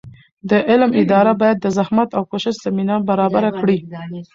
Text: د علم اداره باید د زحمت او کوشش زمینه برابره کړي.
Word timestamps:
د 0.49 0.51
علم 0.69 0.91
اداره 1.01 1.33
باید 1.41 1.57
د 1.61 1.67
زحمت 1.77 2.09
او 2.17 2.23
کوشش 2.31 2.55
زمینه 2.65 2.95
برابره 3.09 3.49
کړي. 3.59 3.77